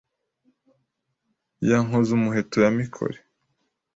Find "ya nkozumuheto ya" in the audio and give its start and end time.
1.67-2.71